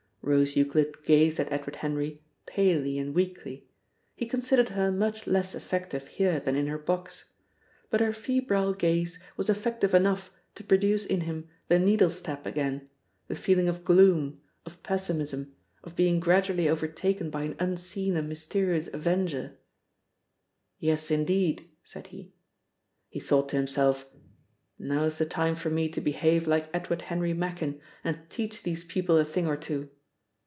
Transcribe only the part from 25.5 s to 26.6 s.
for me to behave